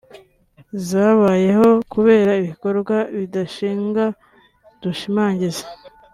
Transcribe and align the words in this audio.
zabayeho 0.87 1.69
kubera 1.93 2.31
ibikorwa 2.41 2.95
bidashinga 3.19 4.03
dushimagiza 4.81 5.65